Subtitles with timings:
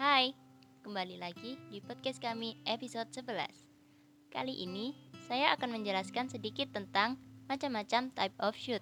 [0.00, 0.32] Hai,
[0.80, 4.96] kembali lagi di podcast kami episode 11 Kali ini
[5.28, 7.20] saya akan menjelaskan sedikit tentang
[7.52, 8.80] macam-macam type of shoot.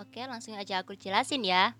[0.00, 1.76] Oke langsung aja aku jelasin ya.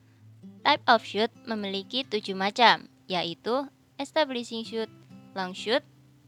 [0.61, 3.64] Type of shoot memiliki tujuh macam Yaitu
[3.96, 4.92] establishing shoot,
[5.33, 5.81] long shoot,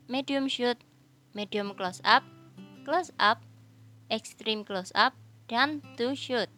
[0.09, 0.81] medium shoot,
[1.37, 2.25] medium close up,
[2.89, 3.45] close up,
[4.09, 5.13] extreme close up,
[5.53, 6.49] dan two shoot.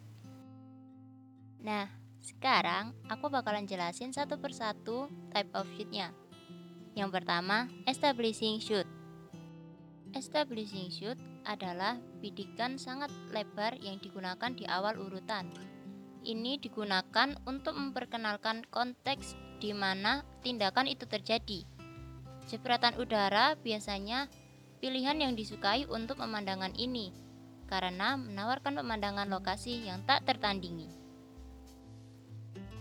[1.58, 1.90] Nah,
[2.22, 6.14] sekarang aku bakalan jelasin satu persatu type of shoot-nya.
[6.94, 8.86] Yang pertama, establishing shoot.
[10.14, 15.50] Establishing shoot adalah bidikan sangat lebar yang digunakan di awal urutan.
[16.22, 21.66] Ini digunakan untuk memperkenalkan konteks di mana tindakan itu terjadi.
[22.46, 24.30] Jepratan udara biasanya
[24.78, 27.10] pilihan yang disukai untuk pemandangan ini
[27.66, 31.01] karena menawarkan pemandangan lokasi yang tak tertandingi.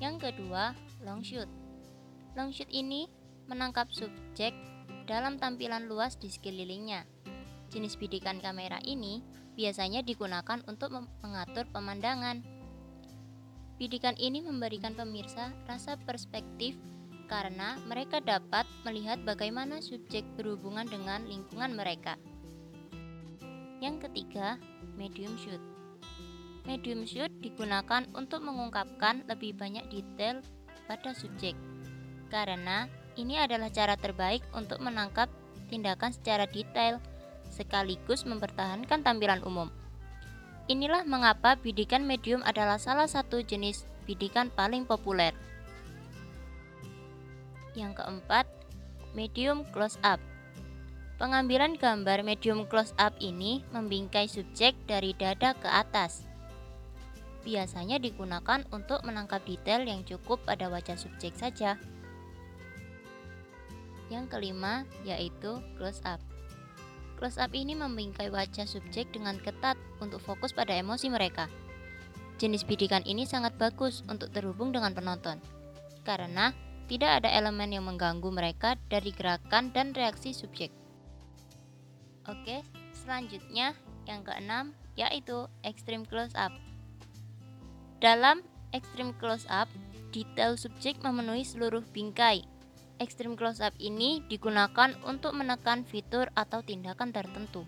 [0.01, 0.73] Yang kedua,
[1.05, 1.45] long shoot.
[2.33, 3.05] Long shoot ini
[3.45, 4.51] menangkap subjek
[5.05, 7.05] dalam tampilan luas di sekelilingnya.
[7.70, 9.21] Jenis bidikan kamera ini
[9.53, 10.89] biasanya digunakan untuk
[11.21, 12.41] mengatur pemandangan.
[13.77, 16.76] Bidikan ini memberikan pemirsa rasa perspektif
[17.29, 22.17] karena mereka dapat melihat bagaimana subjek berhubungan dengan lingkungan mereka.
[23.79, 24.57] Yang ketiga,
[24.98, 25.70] medium shoot.
[26.62, 30.45] Medium shoot digunakan untuk mengungkapkan lebih banyak detail
[30.85, 31.57] pada subjek,
[32.29, 32.85] karena
[33.17, 35.26] ini adalah cara terbaik untuk menangkap
[35.73, 37.01] tindakan secara detail
[37.49, 39.73] sekaligus mempertahankan tampilan umum.
[40.70, 45.35] Inilah mengapa bidikan medium adalah salah satu jenis bidikan paling populer.
[47.73, 48.45] Yang keempat,
[49.17, 50.21] medium close up.
[51.17, 56.30] Pengambilan gambar medium close up ini membingkai subjek dari dada ke atas
[57.41, 61.77] biasanya digunakan untuk menangkap detail yang cukup pada wajah subjek saja.
[64.09, 66.19] Yang kelima yaitu close up.
[67.22, 71.45] Close up ini membingkai wajah subjek dengan ketat untuk fokus pada emosi mereka.
[72.41, 75.37] Jenis bidikan ini sangat bagus untuk terhubung dengan penonton,
[76.01, 76.49] karena
[76.89, 80.73] tidak ada elemen yang mengganggu mereka dari gerakan dan reaksi subjek.
[82.25, 83.77] Oke, selanjutnya
[84.09, 86.49] yang keenam yaitu extreme close up.
[88.01, 88.41] Dalam
[88.73, 89.69] extreme close up,
[90.09, 92.41] detail subjek memenuhi seluruh bingkai.
[92.97, 97.61] Extreme close up ini digunakan untuk menekan fitur atau tindakan tertentu.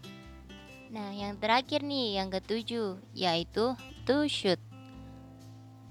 [0.90, 3.78] Nah, yang terakhir nih, yang ketujuh, yaitu
[4.10, 4.58] two shoot.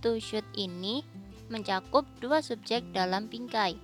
[0.03, 1.07] Two shoot ini
[1.47, 3.79] mencakup dua subjek dalam bingkai.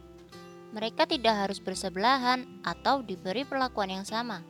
[0.75, 4.43] Mereka tidak harus bersebelahan atau diberi perlakuan yang sama.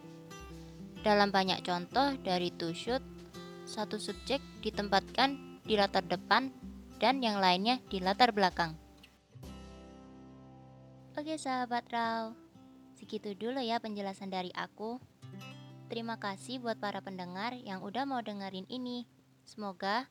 [1.05, 3.05] Dalam banyak contoh dari two shoot,
[3.69, 6.49] satu subjek ditempatkan di latar depan
[6.97, 8.73] dan yang lainnya di latar belakang.
[11.13, 12.33] Oke sahabat Rau,
[12.97, 14.97] segitu dulu ya penjelasan dari aku.
[15.93, 19.05] Terima kasih buat para pendengar yang udah mau dengerin ini.
[19.45, 20.09] Semoga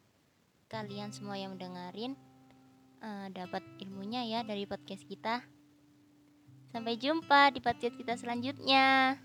[0.69, 2.13] kalian semua yang mendengarin
[3.01, 5.41] uh, dapat ilmunya ya dari podcast kita.
[6.69, 9.17] Sampai jumpa di podcast kita selanjutnya.